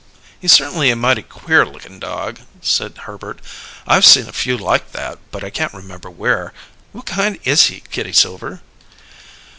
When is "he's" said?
0.39-0.51